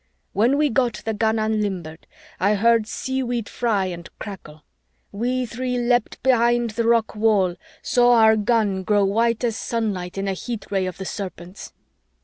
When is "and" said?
3.85-4.09